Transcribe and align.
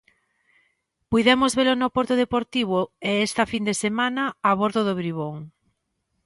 Puidemos 1.11 1.51
velo 1.59 1.73
no 1.81 1.87
porto 1.95 2.13
deportivo 2.23 2.79
e 3.09 3.11
esta 3.27 3.43
fin 3.51 3.63
de 3.69 3.75
semana 3.83 4.23
a 4.49 4.51
bordo 4.61 4.81
do 4.87 4.97
Bribón. 4.99 5.37